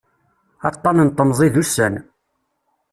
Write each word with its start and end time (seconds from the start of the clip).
Aṭṭan 0.69 0.97
n 1.05 1.09
temẓi 1.09 1.49
d 1.53 1.55
ussan. 1.61 1.95